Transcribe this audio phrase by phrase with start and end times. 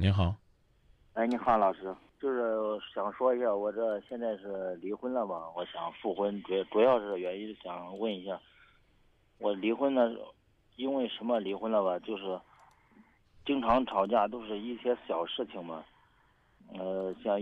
[0.00, 0.32] 您好，
[1.14, 5.50] 哎，你好，老师，就是想说一下，我这现在是离婚了嘛？
[5.56, 8.40] 我想复婚，主主要是原因想问一下，
[9.38, 10.08] 我离婚了，
[10.76, 11.98] 因为什么离婚了吧？
[11.98, 12.40] 就是
[13.44, 15.84] 经常吵架，都是一些小事情嘛。
[16.78, 17.36] 呃，像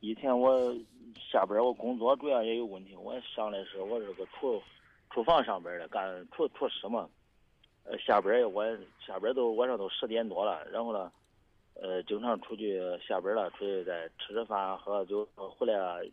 [0.00, 0.74] 以前我
[1.14, 4.60] 下班我工作主要也有问题，我上来是我是个厨
[5.10, 7.08] 厨房上班的，干厨厨师嘛。
[7.84, 8.64] 呃，下班我
[8.98, 11.08] 下班都晚上都十点多了，然后呢。
[11.82, 16.06] 呃，经常出去下班了，出去再吃吃饭、喝酒，回来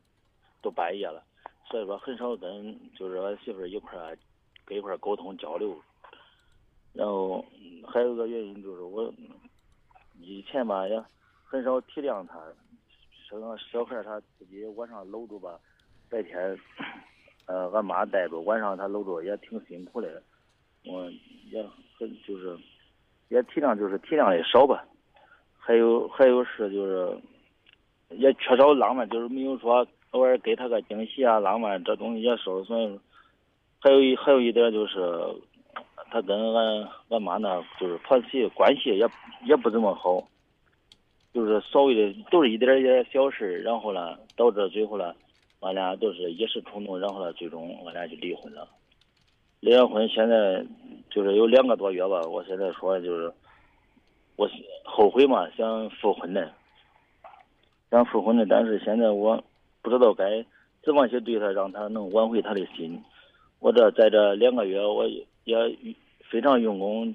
[0.61, 1.21] 都半夜了，
[1.69, 4.17] 所以说很少跟就是俺媳妇一块儿
[4.63, 5.77] 跟一块儿沟通交流。
[6.93, 7.43] 然后
[7.85, 9.13] 还有个原因就是我
[10.19, 11.03] 以前吧也
[11.43, 12.39] 很少体谅她，
[13.27, 15.59] 生个小孩她自己晚上搂着吧，
[16.09, 16.57] 白天
[17.45, 20.23] 呃俺妈带着，晚上她搂着也挺辛苦的，
[20.85, 21.11] 我
[21.51, 21.61] 也
[21.97, 22.57] 很就是
[23.27, 24.87] 也体谅，就是体谅的少吧。
[25.67, 27.17] 还有还有是就是，
[28.11, 32.63] 也缺少浪漫，就是没有说偶尔给他个惊喜啊，浪漫这东西也少。
[32.63, 32.97] 所以，
[33.77, 34.97] 还有一还有一点就是，
[36.09, 39.05] 他跟俺俺妈呢，就是婆媳关系也
[39.43, 40.25] 也不怎么好，
[41.33, 45.13] 就是所谓的都是一点点小事然后呢，导致最后呢，
[45.59, 48.65] 俺俩都是一时冲动，然后呢，最终俺俩就离婚了。
[49.59, 50.65] 离了婚现在
[51.09, 53.29] 就是有两个多月吧，我现在说的就是。
[54.37, 54.47] 我
[54.89, 56.51] 后悔嘛，想复婚的，
[57.91, 59.43] 想复婚的，但是现在我
[59.81, 60.43] 不知道该
[60.81, 63.03] 怎么去对他，让他能挽回他的心。
[63.59, 65.65] 我这在这两个月，我也
[66.29, 67.13] 非常用功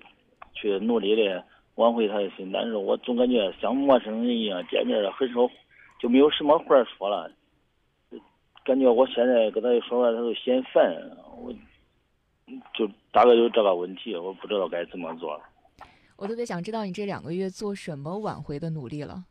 [0.53, 1.43] 去努力的
[1.77, 5.51] 挽回他的心，但是我总感觉像陌生人一样，见面很少，
[5.99, 7.31] 就没有什么话说了。
[8.65, 10.95] 感觉我现在跟他一说话，他都嫌烦，
[11.41, 11.53] 我
[12.75, 15.41] 就大概有这个问题，我不知道该怎么做。
[16.23, 19.25] 我特别想知道你这两个月做什么挽回的努力了。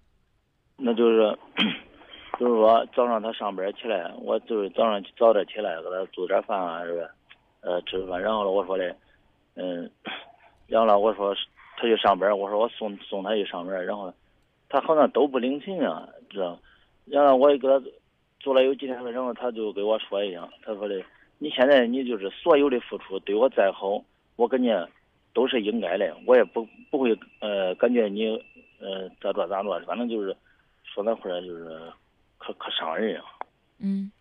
[0.76, 1.40] 那就是，
[2.38, 7.10] 就是说早上他上班起来，我就是早上早点起来给他做点饭啊，是吧？
[7.62, 8.22] 呃，吃饭。
[8.22, 8.94] 然后呢，我说的，
[9.56, 9.90] 嗯，
[10.68, 11.34] 然后呢，我说
[11.78, 13.86] 他去上班，我说我送送他去上班。
[13.86, 14.14] 然后
[14.68, 16.60] 他好像都不领情啊，知道？
[17.06, 17.82] 然后我也给他
[18.42, 21.02] 做了有几天了，然后他就跟我说一样，他说的，
[21.38, 24.04] 你现在你就是所有的付出对我再好，
[24.36, 24.68] 我跟你。
[25.34, 28.28] 都是应该的，我也不不会呃感觉你
[28.80, 30.36] 呃咋着咋着，反正就是
[30.84, 31.92] 说那话就是
[32.38, 33.26] 可可伤人啊。
[33.80, 34.12] 嗯，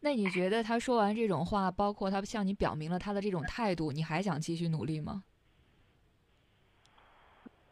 [0.00, 5.22] 那你觉得他说完这种话，包括他向你表明了他的这种态度，你还想继续努力吗？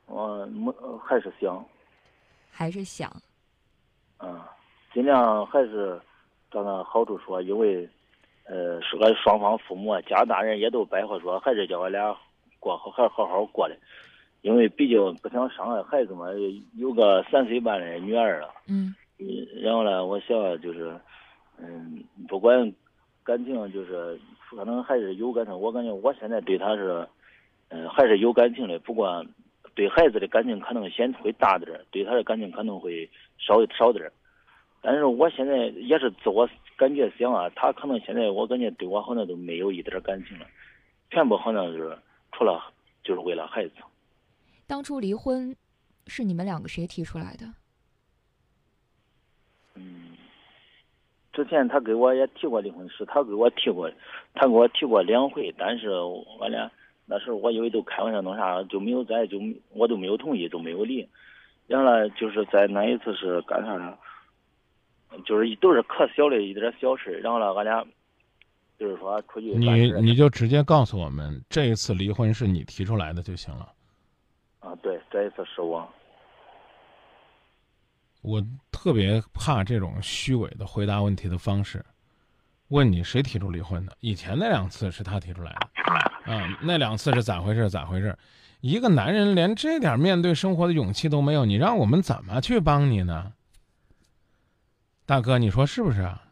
[0.06, 0.72] 我没
[1.04, 1.64] 还是想，
[2.50, 3.10] 还是想，
[4.18, 4.40] 嗯，
[4.94, 6.00] 尽量还是
[6.50, 7.88] 找那好处说，因为。
[8.52, 12.14] 呃，是个双方父母家大人也都白话说，还是叫我俩
[12.60, 13.74] 过好，还好好过的，
[14.42, 16.26] 因为毕竟不想伤害孩子嘛。
[16.76, 18.94] 有个三岁半的女儿了，嗯，
[19.62, 20.94] 然后呢，我想就是，
[21.56, 22.70] 嗯，不管
[23.24, 24.20] 感情，就是
[24.50, 25.58] 可能还是有感情。
[25.58, 27.08] 我感觉我现在对她是，
[27.70, 28.78] 嗯，还是有感情的。
[28.80, 29.24] 不过
[29.74, 33.08] 对孩子的感情可能先会大点儿，对她的感情可能会
[33.38, 34.12] 少少点儿。
[34.82, 36.46] 但是我现在也是自我。
[36.76, 40.46] 感觉想啊，他可能现在我感觉对我好像都没有一点感情了，
[41.10, 41.96] 全部好像是
[42.32, 42.72] 除了
[43.04, 43.74] 就是为了孩子。
[44.66, 45.54] 当初离婚
[46.06, 47.46] 是你们两个谁提出来的？
[49.74, 50.16] 嗯，
[51.32, 53.90] 之前他给我也提过离婚，是他给我提过，
[54.34, 56.70] 他给我提过两回，但是我俩
[57.06, 59.38] 那时候我以为都开玩笑弄啥，就没有在就
[59.70, 61.06] 我都没有同意，就没有离。
[61.66, 63.96] 然后呢，就是在那一次是干啥呢？
[65.24, 67.86] 就是都是可小的一点小事，然后呢，俺俩
[68.78, 69.52] 就是说出去。
[69.54, 73.68] 你你就直接告诉我们，这一次离婚是你提出来的就行了。
[74.60, 75.88] 啊，对，这一次是我。
[78.22, 78.40] 我
[78.70, 81.84] 特别怕这种虚伪的回答问题的方式。
[82.68, 83.92] 问你谁提出离婚的？
[84.00, 86.32] 以前那两次是他提出来的。
[86.32, 87.68] 啊，那两次是咋回事？
[87.68, 88.16] 咋回事？
[88.60, 93.32] 一个男人连这点面对生活的勇气都没有，你让我们怎么去帮你呢？
[95.12, 96.22] 大哥，你说是不是啊？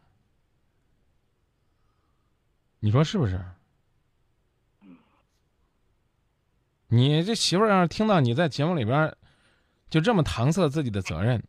[2.78, 3.38] 你说是不是？
[6.88, 9.14] 你这媳妇儿要是听到你在节目里边
[9.90, 11.42] 就这么搪塞自己的责任，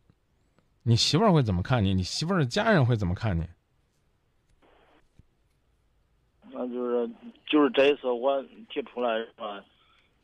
[0.83, 1.93] 你媳妇儿会怎么看你？
[1.93, 3.47] 你媳妇儿的家人会怎么看你？
[6.51, 7.09] 那就是
[7.47, 9.63] 就是这一次我提出来是吧？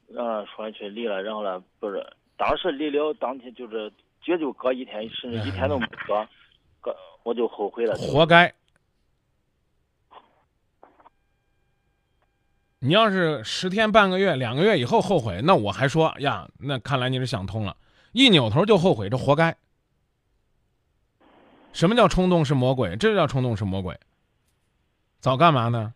[0.09, 2.06] 让说去离了，然后呢，不是
[2.36, 3.89] 当时离了当天就是
[4.25, 6.27] 也就隔一天，甚至一天都没隔。
[7.24, 8.54] 我就后悔了，活该。
[12.80, 17.75] 你要是十天半个月两个月以后后悔，那我还说呀，那看来你是想通了。
[18.12, 19.57] 一扭头就后悔，这活该。
[21.74, 22.95] 什么叫冲动是魔鬼？
[22.95, 24.00] 这叫冲动是魔鬼。
[25.19, 25.94] 早干嘛呢？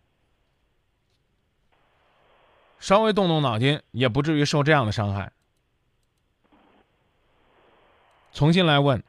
[2.79, 5.31] 稍微动动脑筋，也不至于受这样的伤害。
[8.33, 9.03] 重新来问，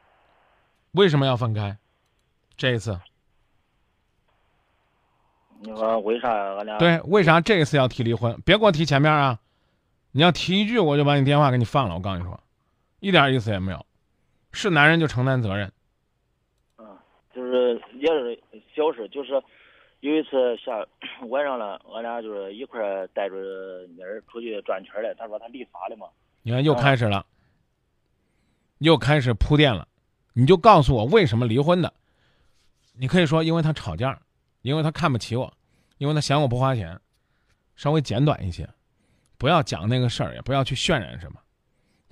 [0.93, 1.77] 为什么要分开？
[2.55, 2.99] 这一次，
[5.59, 6.77] 你说为啥俺俩？
[6.77, 8.39] 对，为啥这一次要提离婚？
[8.45, 9.39] 别给我提前面啊！
[10.11, 11.95] 你要提一句，我就把你电话给你放了。
[11.95, 12.39] 我告诉你说，
[12.99, 13.85] 一点意思也没有。
[14.51, 15.71] 是男人就承担责任。
[16.77, 16.95] 嗯，
[17.33, 18.39] 就是也是
[18.75, 19.41] 小事，就是
[20.01, 20.85] 有一次下
[21.27, 23.35] 晚上了，俺俩就是一块儿带着
[23.95, 25.11] 妮儿出去转圈儿来。
[25.15, 26.05] 他说他理发的嘛。
[26.43, 27.25] 你看，又开始了，
[28.77, 29.87] 又开始铺垫了。
[30.33, 31.93] 你就告诉我为什么离婚的？
[32.95, 34.19] 你可以说因为他吵架，
[34.61, 35.51] 因为他看不起我，
[35.97, 36.99] 因为他嫌我不花钱，
[37.75, 38.67] 稍微简短一些，
[39.37, 41.39] 不要讲那个事儿，也不要去渲染什么。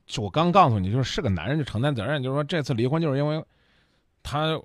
[0.05, 3.43] 就我刚告诉你，就是是个男人就承担责任，就是说这次离婚就是因为
[4.23, 4.59] 他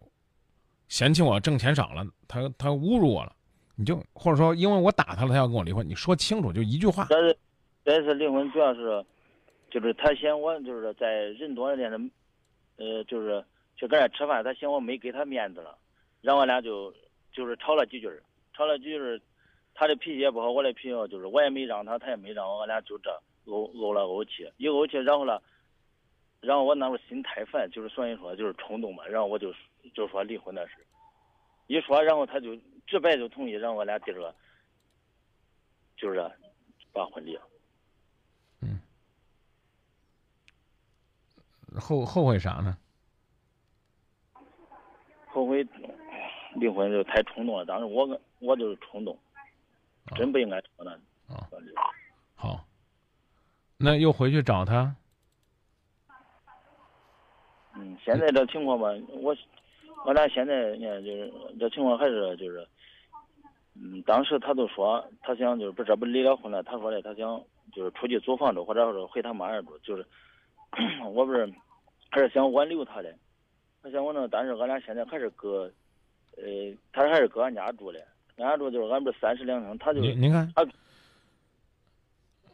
[0.88, 3.32] 嫌弃我挣钱少了，他他侮辱我了，
[3.74, 7.06] 你就或者说因为我打他了，他要跟我离婚，你说清楚，就一句话。
[7.10, 7.36] 但是
[7.84, 9.04] 这次离婚主要是
[9.70, 11.06] 就是他嫌我就是在
[11.38, 11.98] 人多的店的，
[12.76, 13.44] 呃，就是
[13.76, 15.76] 去跟人吃饭，他嫌我没给他面子了。
[16.22, 16.92] 然后俺俩就
[17.32, 18.10] 就是吵了几句
[18.52, 19.22] 吵了几句
[19.74, 23.10] 他的脾气也不好，我的脾气就是我也没让他，他也没让我，俺俩就这
[23.44, 25.40] 怄怄了怄气，一怄气，然后呢，
[26.40, 29.54] 然后我那会心太烦，就是所以说就是冲动嘛，然后我就
[29.94, 30.74] 就说离婚的事，
[31.66, 32.56] 一说，然后他就
[32.86, 34.34] 直白就同意，然后我俩第二个
[35.96, 36.18] 就是
[36.92, 37.42] 把婚离了。
[38.62, 38.80] 嗯，
[41.80, 42.76] 后后悔啥呢？
[45.28, 45.66] 后悔。
[46.58, 49.14] 离婚就太冲动了，当时我我就是冲动，
[50.14, 50.56] 真不应该。
[50.56, 50.96] 啊，
[52.34, 52.64] 好，
[53.76, 54.96] 那又回去找他。
[57.74, 58.88] 嗯，现在这情况吧，
[59.20, 59.36] 我
[60.06, 61.30] 我俩现在你看，就是
[61.60, 62.66] 这情况还是就是，
[63.74, 70.06] 嗯，当时他都说他想就是不这不离了婚了，他说的他想就是出去租房住，或者说回他妈那住，就是
[71.04, 71.52] 我不是
[72.10, 73.14] 还是想挽留他的，
[73.82, 75.70] 他想我那，但是俺俩现在还是搁。
[76.38, 76.44] 呃，
[76.92, 77.98] 他还是搁俺家住的，
[78.36, 80.62] 俺家住就是俺不是三室两厅，他就您您看，他，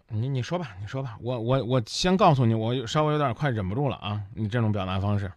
[0.07, 5.33] 你你说吧，你说吧，我我我先告诉你，我稍微有点快忍不住了啊，你这种表达方式。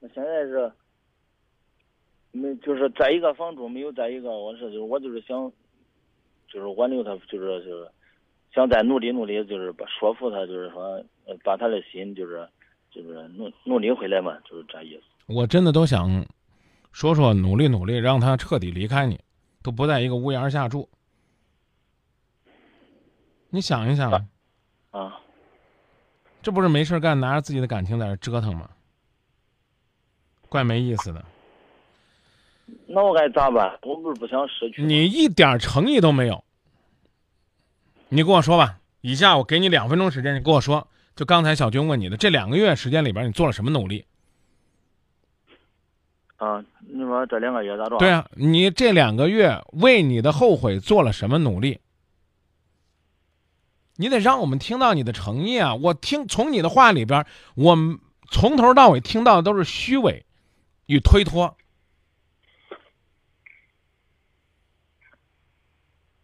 [0.00, 0.72] 那现在是，
[2.32, 5.52] 没就是在一个房住，没有在一个我是，就是我就是想，
[6.48, 7.88] 就是挽留他，就是就是
[8.54, 11.04] 想再努力努力，就是把说服他，就是说
[11.42, 12.48] 把他的心就是。
[12.94, 15.02] 就是努努力回来嘛，就是这意思。
[15.24, 16.26] 我真的都想
[16.92, 19.18] 说说努力努力，让他彻底离开你，
[19.62, 20.86] 都不在一个屋檐下住。
[23.48, 24.12] 你想一想，
[24.90, 25.18] 啊，
[26.42, 28.68] 这不是没事干，拿着自己的感情在这折腾吗？
[30.50, 31.24] 怪没意思的。
[32.86, 33.78] 那我该咋办？
[33.84, 34.82] 我不是不想失去。
[34.82, 36.44] 你一点诚意都没有。
[38.14, 40.86] 你跟我说吧，以下我给你两分钟时间，你跟我说。
[41.16, 44.04] 就刚才小军问你的这两个月时间里边，你做了什么努力？
[46.36, 47.96] 啊，你说这两个月咋着？
[47.96, 51.80] 对啊，你这两个月为你的后悔做了什么努力？
[53.96, 55.74] 你得让我们听到你的诚意啊！
[55.74, 57.76] 我听从你的话里边，我
[58.30, 60.26] 从头到尾听到的都是虚伪
[60.86, 61.56] 与推脱。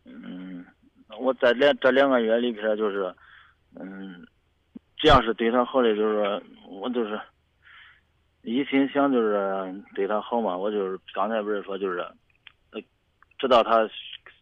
[0.05, 0.65] 嗯，
[1.17, 3.15] 我在两这两个月里边，就是，
[3.79, 4.27] 嗯。
[5.01, 7.21] 这样是对他好的，就是我就是
[8.43, 10.57] 一心想就是对他好嘛。
[10.57, 12.01] 我就是刚才不是说就是，
[12.73, 12.81] 呃
[13.39, 13.89] 知道他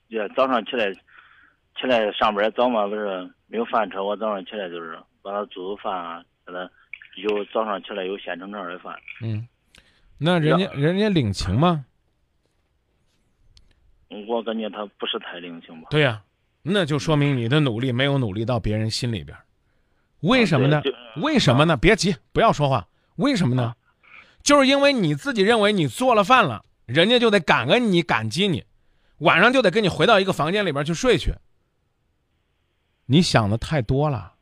[0.08, 0.90] 也早上起来
[1.78, 4.00] 起来上班早嘛，不是没有饭吃。
[4.00, 6.70] 我早上起来就是把他做做饭啊，给他
[7.16, 8.98] 有早上起来有现成样的饭。
[9.20, 9.46] 嗯，
[10.16, 11.84] 那人家人家领情吗？
[14.26, 15.88] 我感觉他不是太领情吧。
[15.90, 16.22] 对呀，
[16.68, 19.38] 那就说明你的努力没有努力到别人心里边。
[20.20, 20.82] 为什么呢？
[21.22, 21.76] 为什么呢？
[21.76, 22.88] 别急，不要说话。
[23.16, 23.76] 为什么呢？
[24.42, 28.64] 就是因为你自己认为你做了饭了，人家就得感恩你、感激你，
[29.18, 31.36] 晚上就得跟你回到一个房间里边去睡去。
[33.06, 34.34] 你想的太多了。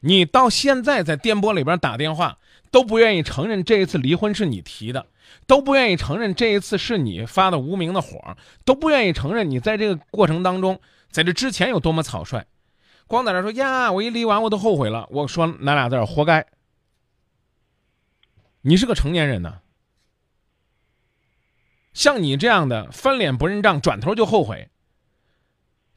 [0.00, 2.38] 你到现在在电波里边打电话，
[2.70, 5.06] 都不愿意承认这一次离婚是你提的。
[5.46, 12.46] 都不愿意承认这一次是你发的无名的火，都不愿意承认你在这个过程当中，在这之前有多么草率，
[13.06, 15.06] 光在那说呀，我一离完我都后悔了。
[15.10, 16.46] 我说那俩字儿活该。
[18.62, 19.60] 你是个成年人呢，
[21.92, 24.68] 像你这样的翻脸不认账，转头就后悔，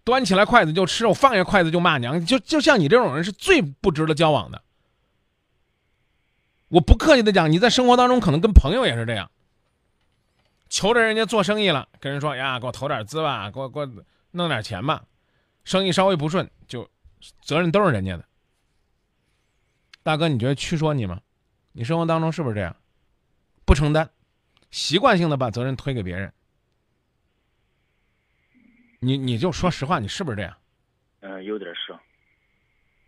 [0.03, 4.61] 端起来筷子就吃，我放下筷子就骂娘，就就像你这种人是最不值得交往的。
[6.69, 9.29] 我不客气的讲，你在生活当中可能跟朋友也是这样，
[10.69, 13.89] 求着人家做生意了，跟人说呀，给我投点资吧，给我给我
[14.31, 15.03] 弄点钱吧，
[15.63, 16.89] 生意稍微不顺，就
[17.41, 18.25] 责任都是人家的。
[20.03, 21.19] 大哥，你觉得屈说你吗？
[21.71, 22.75] 你生活当中是不是这样？
[23.65, 24.09] 不承担，
[24.71, 26.31] 习惯性的把责任推给别人。
[28.99, 30.55] 你你就说实话，你是不是这样？
[31.21, 31.97] 嗯，有点是。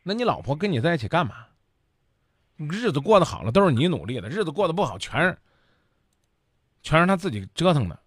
[0.03, 1.47] 那你老婆跟你在一起干嘛？
[2.69, 5.37] 日子过得好了都是你努力的，日子过得不好全是
[6.83, 7.99] 全是他自己折腾的。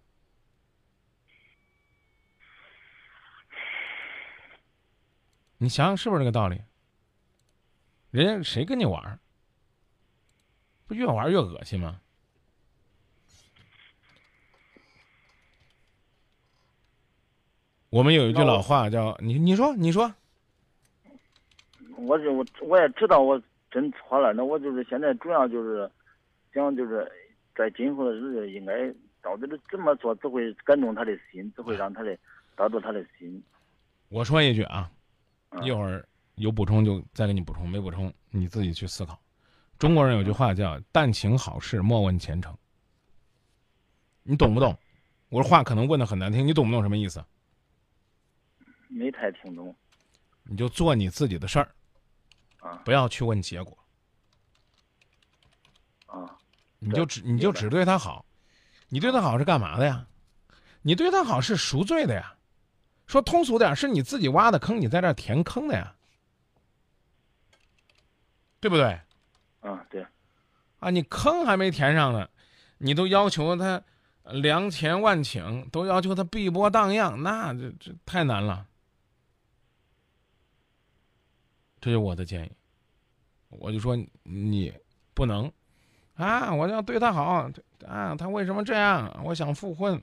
[5.57, 6.61] 你想想是不是这个道理？
[8.11, 9.19] 人家谁跟你玩儿？
[10.87, 11.99] 不越玩越恶心吗？
[17.89, 20.13] 我们有一句老话叫“你你说你说
[21.95, 23.41] 我就我我也知道我
[23.75, 25.91] 真错了，那我就是现在主要就是
[26.53, 27.05] 想就是
[27.53, 28.89] 在今后的日子应该
[29.21, 32.17] 到底是怎么做，只会感动他的心，只会让他的
[32.55, 33.43] 打动他的心。”。
[34.07, 34.89] 我说一句啊，
[35.49, 39.19] 嗯一会儿有补充就再给你补充，没补充你自己去思考。
[39.77, 42.57] 中国人有句话叫“但行好事，莫问前程”，
[44.23, 44.73] 你懂不懂？
[45.27, 47.21] 我这话可能问的很难听，你懂不懂什么意思？
[48.87, 49.75] 没太听懂
[50.43, 51.67] 你就做你自己的事儿，
[52.65, 53.77] 啊不要去问结果，
[56.07, 56.35] 啊
[56.79, 58.25] 你就只你就只对他好，
[58.89, 60.07] 你对他好是干嘛的呀？
[60.81, 62.33] 你对他好是赎罪的呀。
[63.07, 65.95] 说通俗点，是你自己挖的坑，你在这填坑的呀，
[68.59, 68.99] 对不对？
[69.61, 70.03] 啊对
[70.79, 72.27] 啊，你坑还没填上呢，
[72.79, 73.79] 你都要求他
[74.23, 78.65] 良田万顷，都要求他碧波荡漾，那这这太难了。
[81.85, 82.51] 这是我的建议，
[83.49, 84.73] 我就说你
[85.13, 85.51] 不能
[86.15, 87.47] 啊，我要对他好
[87.85, 89.21] 啊，他为什么这样？
[89.23, 90.01] 我想复婚，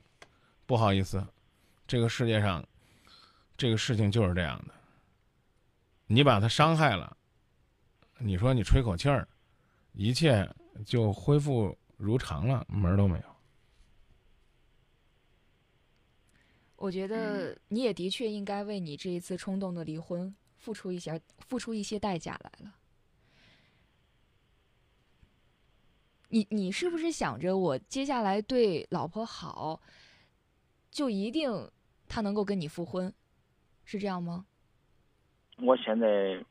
[0.65, 1.21] 不好意思，
[1.85, 2.65] 这个世界上
[3.57, 4.73] 这个事情就是这样的，
[6.07, 7.17] 你把他伤害了，
[8.17, 9.27] 你说你吹口气儿。
[9.91, 10.49] 一切
[10.85, 13.25] 就恢复如常了，门儿都没有。
[16.77, 20.33] 我觉得你也的确应该为你这一次冲动的离婚
[20.63, 22.73] 付出一些付出一些代价来了。
[26.29, 29.81] 你你是不是想着我接下来对老婆好，
[30.89, 31.69] 就一定
[32.07, 33.13] 他能够跟你复婚，
[33.83, 34.45] 是这样吗？
[35.57, 36.41] 我现在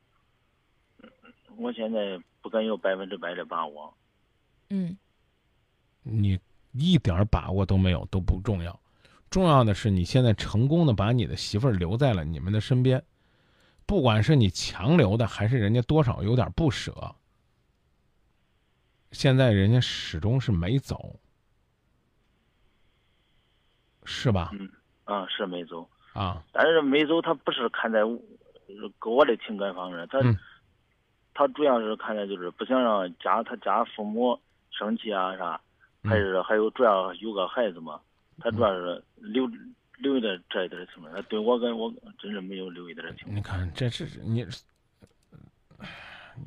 [1.57, 3.93] 我现在不敢有百分之百的把握。
[4.69, 4.95] 嗯
[6.03, 6.39] 你
[6.73, 8.79] 一点儿把握都没有都不重要，
[9.31, 13.03] 重要的是你现在成功的把你的媳妇儿留在了你们的身边，
[13.87, 17.15] 不管是你强留的，还是人家多少有点不舍，
[19.11, 21.17] 现在人家始终是没走，
[24.05, 24.51] 是吧？
[24.53, 24.71] 嗯
[25.05, 28.19] 啊是没走，啊，但是没走他不是看在我
[28.99, 30.39] 跟我的情感方面，他、嗯。
[31.35, 34.39] 他主要是看在就是不想让家他家父母
[34.71, 35.59] 生气啊啥，
[36.05, 37.99] 还是还有主要有个孩子嘛，
[38.39, 39.51] 他主要是留
[39.99, 43.37] 留意点这一点情面，他对我跟我真是没有留意的这情面。
[43.37, 44.47] 你看，这是你，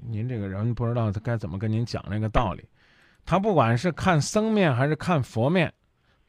[0.07, 2.63] 您这个人不知道他该怎么跟您讲这个道理。
[3.25, 5.73] 他不管是看僧面还是看佛面，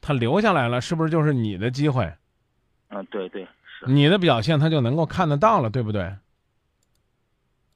[0.01, 2.11] 他留下来了，是不是就是你的机会？
[2.89, 3.47] 嗯，对对
[3.79, 6.15] 是，你的表现他就能够看得到了，对不对？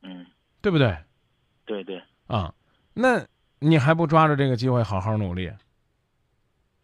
[0.01, 0.25] 嗯，
[0.62, 0.98] 对不对？
[1.65, 2.01] 对对。
[2.27, 2.53] 啊，
[2.93, 3.25] 那
[3.60, 5.51] 你还不抓住这个机会好好努力？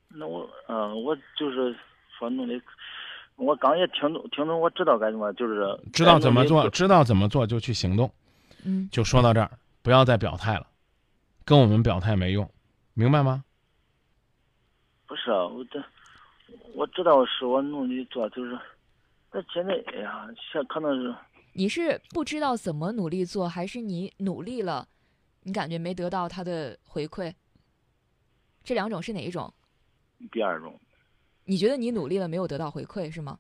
[0.10, 1.76] 那我嗯、我就是
[2.18, 2.62] 说努力，
[3.36, 8.12] 我刚也听懂听懂，我知道该怎么，就是知道怎么做，知道怎么做就去行动。
[8.66, 10.68] 嗯，就说到这儿，不要再表态了，
[11.46, 12.50] 跟我们表态没用，
[12.94, 13.44] 明白吗？
[15.06, 15.82] 不是啊，我这
[16.74, 18.60] 我知道是我努力做，就是
[19.32, 21.16] 那现在哎呀，现可能是
[21.54, 24.88] 你是不知道怎么努力做，还是你努力了，
[25.44, 27.34] 你感觉没得到他的回馈？
[28.64, 29.54] 这两种是哪一种？
[30.32, 30.78] 第二种，
[31.48, 33.40] 你觉得你努力了没有得到回馈是吗？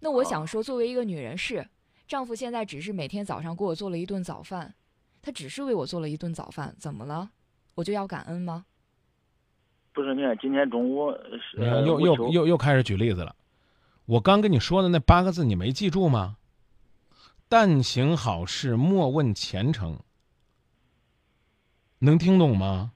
[0.00, 1.68] 那我想哦说，作为一个女人是，
[2.06, 4.74] 丈夫现在只是每天早上给我做了一顿早饭，
[5.20, 7.30] 他只是为我做了一顿早饭，怎么了？
[7.74, 8.66] 我就要感恩吗？
[9.92, 11.12] 不是你看今天中午
[11.58, 13.34] 又又又又开始举例子了。
[14.06, 16.36] 我刚跟你说的那八个字，你没记住吗？
[17.48, 19.98] 但行好事，莫问前程。
[21.98, 22.92] 能听懂吗？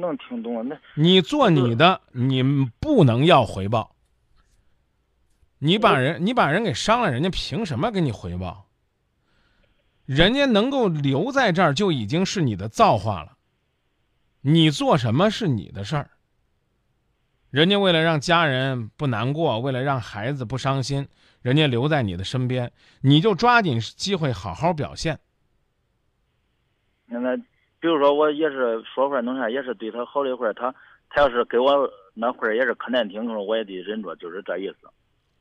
[0.00, 2.42] 能听懂那你做你的，你
[2.80, 3.96] 不能要回报。
[5.58, 8.68] 你把人你把人给伤了，人家凭什么给你回报？
[10.04, 13.38] 人家能够留在这儿，就已经是你的造化了。
[14.42, 16.10] 你做什么是你的事儿。
[17.50, 21.08] 人家为了让家人不难过，为了让孩子不伤心，
[21.40, 25.18] 人家留在你的身边，你就抓紧机会好好表现。
[27.06, 27.18] 那
[27.80, 30.74] 比如说我也是说话弄啥，也是对他好的话，他
[31.10, 34.88] 他要是给我那话也是可难听，可能我也得忍着，就是这意思。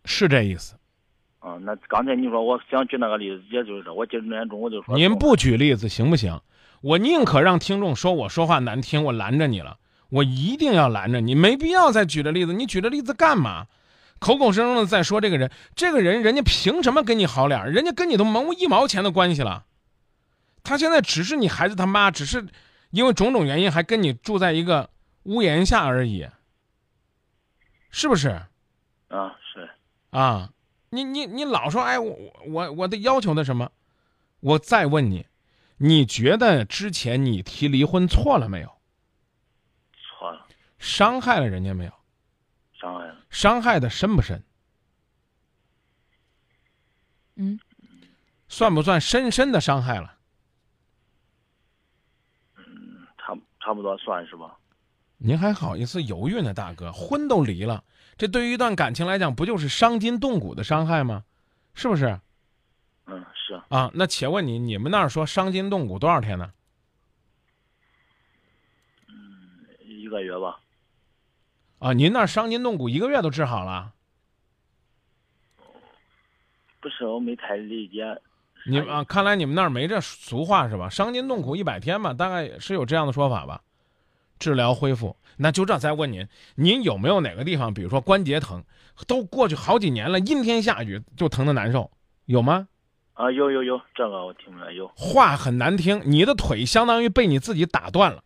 [0.05, 0.75] 是这意思。
[1.41, 4.95] 嗯，那刚才你说我想举那个例子，也就是我今天中午就说。
[4.95, 6.39] 您不举例子行不行？
[6.81, 9.77] 我宁可让听众说我说话难听，我拦着你了，
[10.09, 12.53] 我一定要拦着你，没必要再举这例子。
[12.53, 13.67] 你举这例子干嘛？
[14.17, 17.71] 口口声声的在说这个人，这个人人家凭什么跟你好脸？
[17.71, 19.65] 人家跟你都没一毛钱的关系了。
[20.65, 22.45] 他现在只是你孩子他妈，只是
[22.89, 24.89] 因为种种原因还跟你住在一个
[25.23, 26.27] 屋檐下而已，
[27.91, 28.29] 是不是？
[29.07, 29.69] 啊，是
[30.09, 30.51] 啊。
[30.89, 32.17] 你你你老说哎我
[32.47, 33.71] 我我的要求的什么？
[34.39, 35.25] 我再问你，
[35.77, 38.71] 你觉得之前你提离婚错了没有？
[39.93, 40.47] 错了。
[40.79, 41.91] 伤害了人家没有？
[42.73, 43.17] 伤害了。
[43.29, 44.43] 伤害的深不深？
[47.35, 47.59] 嗯。
[48.47, 50.15] 算不算深深的伤害了？
[52.55, 53.07] 嗯，
[53.65, 54.55] 差差不多算是吧。
[55.17, 57.83] 您还好意思犹豫呢，大哥，婚都离了。
[58.15, 61.23] 这对于一段感情来讲，不就是伤筋动骨的伤害吗？
[61.73, 62.19] 是不是？
[63.07, 63.89] 嗯，是啊。
[63.95, 66.53] 那且问你，你们那儿说伤筋动骨多少天呢？
[69.07, 70.59] 嗯，一个月吧。
[71.79, 73.93] 啊，您那儿伤筋动骨一个月都治好了？
[76.79, 78.21] 不是，我没太理解。
[78.67, 80.89] 你啊，看来你们那儿没这俗话是吧？
[80.89, 83.61] 伤筋动骨一百天嘛，大概是有这样的说法吧？
[84.39, 88.63] 治疗恢复，那就这再问您，您有没有哪个地方，比如说关节疼，
[89.07, 91.89] 都过去好几年了，阴天下雨就疼的难受，
[92.25, 92.67] 有吗？
[93.13, 94.91] 啊，有有有，这个我听出来有。
[94.95, 98.23] 话很难听，你的腿相当于被你自己打断了，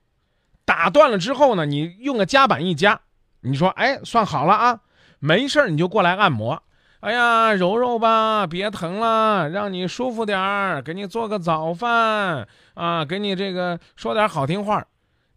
[0.65, 3.01] 打断了之后呢，你用个夹板一夹，
[3.41, 4.79] 你说哎，算好了啊，
[5.19, 6.63] 没事儿你就过来按摩，
[7.01, 14.85] 哎呀，揉揉吧，别疼了，让你舒服点儿，给你做个早饭啊，给你这个说点好听话。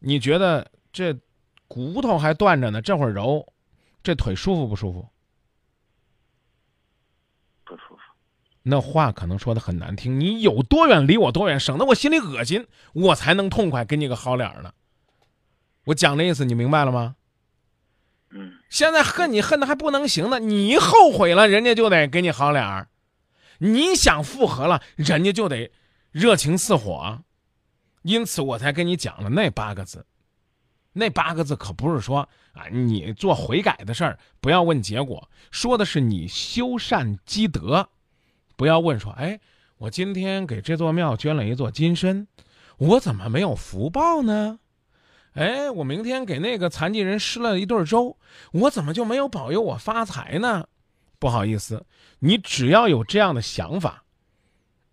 [0.01, 1.17] 你觉得这
[1.69, 3.47] 骨头还断着呢，这会儿揉，
[4.03, 5.09] 这腿舒服不舒服？
[7.65, 7.99] 不舒服。
[8.65, 14.73] 那话可能说的很难听，你有多远离我多远，省得我心里恶心，我才能痛快给你个好脸呢。
[15.85, 17.15] 我讲的意思你明白了吗？
[18.69, 22.87] 现在恨你恨的还不能行呢，你后悔了，人家就得给你好脸儿；
[23.59, 25.71] 你想复合了，人家就得
[26.11, 27.23] 热情似火。
[28.03, 30.07] 因此，我才跟你讲了那八个字。
[30.95, 37.89] 那八个字可不是说啊，你做悔改的事儿不要问结果，说的是你修善积德。
[38.57, 39.41] 不要问说，哎，
[39.79, 42.29] 我今天给这座庙捐了一座金身，
[42.77, 44.59] 我怎么没有福报呢？
[45.35, 48.17] 哎，我明天给那个残疾人施了一顿粥，
[48.53, 50.67] 我怎么就没有保佑我发财呢？
[51.19, 51.87] 不好意思，
[52.19, 54.05] 你只要有这样的想法，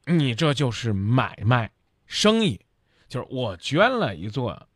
[0.05, 1.71] 你这就是买卖
[2.05, 2.59] 生意。
[3.07, 4.67] 就是我捐了一座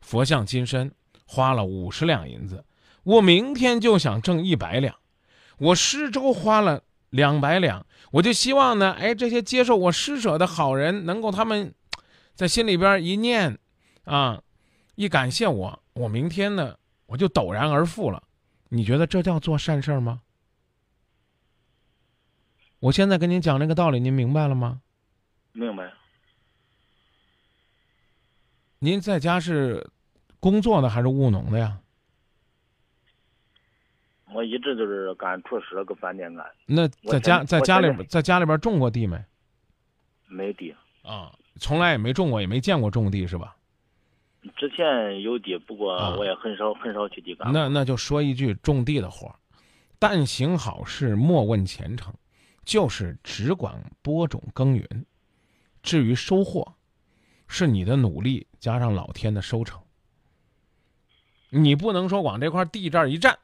[0.00, 0.90] 佛像金身，
[1.26, 2.64] 花了五十两银子，
[3.02, 4.96] 我明天就想挣一百两。
[5.58, 11.74] 我施粥花了两百两，我就希望呢，哎，这些接受我施舍的好人，能够他们
[12.34, 13.58] 在心里边一念，
[14.04, 14.40] 啊，
[14.96, 18.22] 一感谢我，我明天呢，我就陡然而富了。
[18.68, 20.22] 你觉得这叫做善事吗？
[22.80, 24.80] 我现在跟您讲这个道理，您明白了吗？
[25.52, 25.92] 明白。
[28.78, 29.88] 您在家是
[30.40, 31.78] 工作的还是务农的呀？
[34.32, 36.46] 我一直就是干厨师，搁饭店干。
[36.66, 39.22] 那在家在家里边在家里边种过地没？
[40.26, 43.56] 没地啊，从来也没种过，也没见过种地是吧？
[44.56, 47.52] 之前有地，不过我也很少很少去地干。
[47.52, 49.34] 那那就说一句种地的活
[49.98, 52.14] 但行好事，莫问前程，
[52.64, 55.06] 就是只管播种耕耘，
[55.82, 56.74] 至于收获。
[57.48, 59.80] 是你的努力加上老天的收成。
[61.48, 63.38] 你不能说往这块地这儿一站，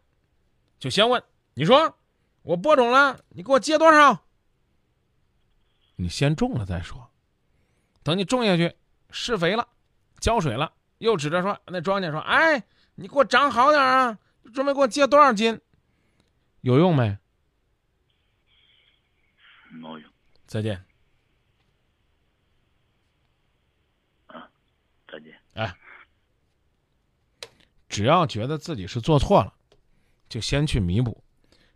[0.80, 1.22] 就先问
[1.54, 1.94] 你说
[2.42, 4.24] 我播种了，你给我接多少？
[5.94, 7.10] 你先种了再说，
[8.02, 8.74] 等你种下去，
[9.12, 9.68] 施肥了，
[10.18, 12.62] 浇水了，又指着说那庄稼说：“哎，
[12.94, 14.18] 你给我长好点啊，
[14.54, 15.60] 准备给我借多少斤？”
[16.62, 17.18] 有用没？
[19.70, 20.10] 没用。
[20.46, 20.84] 再见。
[24.26, 24.48] 啊
[25.08, 25.36] 再见。
[25.54, 25.76] 哎。
[27.88, 29.52] 只要觉得自己是做错了，
[30.28, 31.24] 就先去弥补。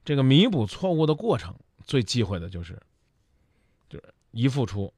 [0.05, 2.81] 这个弥补错误的过程，最忌讳的就是，
[3.89, 4.95] 就是一付出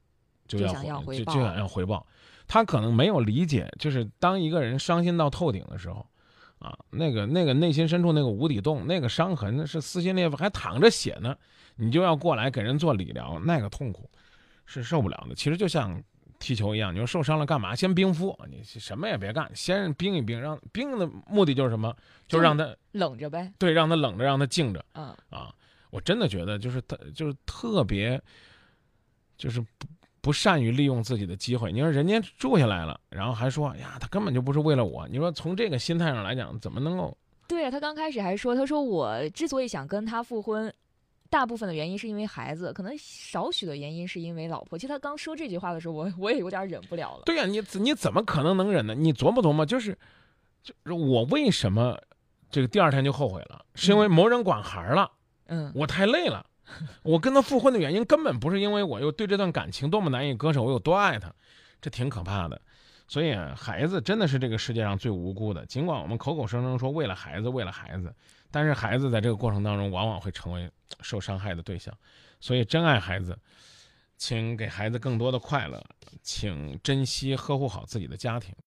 [0.49, 2.05] 就要就就想要回报。
[2.49, 6.05] 他可能没有理解，就是当一个人伤心到透顶的时候，
[6.59, 11.37] 啊，那个那个内心深处那个无底洞，那个伤痕是撕心裂肺，还淌着血呢，
[11.77, 14.11] 你就要过来给人做理疗，那个痛苦
[14.67, 15.35] 是受不了的。
[15.35, 16.03] 其实就像。
[16.41, 17.75] 踢球一样，你说受伤了干嘛？
[17.75, 21.93] 先冰敷，你什么也别干，先冰一冰，让冰的目的就是什么？
[22.29, 23.53] 就让他冷着呗。
[23.59, 24.85] 对，让他冷着，让他静着。
[24.93, 25.53] 嗯啊，
[25.91, 28.23] 我真的觉得就是特就是特别，
[29.37, 29.89] 就是不
[30.21, 31.73] 不善于利用自己的机会。
[31.73, 35.07] 你说人家住下来了，然后还说呀，他根本就不是为了我。
[35.09, 37.17] 你说从这个心态上来讲，怎么能够？
[37.47, 40.73] 对啊，他刚开始还说，他说我之所以想跟他复婚。
[41.31, 44.79] 大部分的原因是因为孩子，可能少许的原因是因为老婆。
[44.79, 47.23] 其实他刚说这句话的时候，我我也有点忍不了了。
[47.27, 48.95] 对呀，你你怎么可能能忍呢？
[48.95, 49.93] 你琢磨琢磨，就是，
[50.63, 52.01] 就是我为什么
[52.51, 53.63] 这个第二天就后悔了？
[53.75, 55.11] 是因为某人管孩儿了？
[55.49, 56.47] 嗯，我太累了。
[57.03, 61.33] 我跟他复婚的原因根本不是因为我又对这段感情多么难以割舍，我有多爱他，
[61.81, 62.61] 这挺可怕的。
[63.07, 65.65] 所以孩子真的是这个世界上最无辜的。
[65.65, 68.15] 尽管我们口口声声说为了孩子，为了孩子，
[68.51, 71.95] 但是孩子在这个过程当中往往会成为受伤害的对象。
[72.39, 73.39] 所以真爱孩子，
[74.19, 75.83] 请给孩子更多的快乐，
[76.23, 78.55] 请珍惜呵护好自己的家庭。